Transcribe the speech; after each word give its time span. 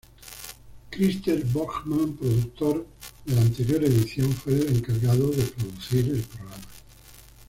Christer 0.89 1.43
Björkman, 1.45 2.17
productor 2.17 2.87
de 3.23 3.35
la 3.35 3.41
anterior 3.41 3.83
edición, 3.83 4.31
fue 4.33 4.53
el 4.53 4.77
encargado 4.77 5.29
de 5.29 5.43
producir 5.43 6.05
el 6.09 6.21
programa. 6.21 6.65